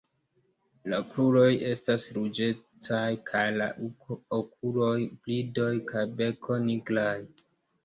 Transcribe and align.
La 0.93 0.99
kruroj 1.09 1.43
estas 1.71 2.07
ruĝecaj 2.15 3.03
kaj 3.29 3.45
la 3.59 3.69
okuloj, 4.41 4.97
bridoj 5.29 5.71
kaj 5.95 6.09
beko 6.25 6.61
nigraj. 6.67 7.17